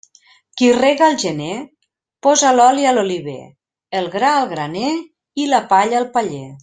Qui 0.59 0.67
rega 0.77 1.03
al 1.11 1.17
gener, 1.23 1.57
posa 2.27 2.53
l'oli 2.55 2.87
a 2.87 2.95
l'oliver, 2.95 3.37
el 4.01 4.09
gra 4.17 4.33
al 4.39 4.51
graner 4.55 4.95
i 5.45 5.47
la 5.53 5.61
palla 5.77 6.01
al 6.03 6.11
paller. 6.19 6.45